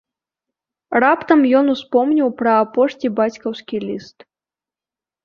Раптам 1.03 1.43
ён 1.59 1.65
успомніў 1.73 2.31
пра 2.39 2.53
апошні 2.63 3.07
бацькаўскі 3.21 3.77
ліст. 3.85 4.17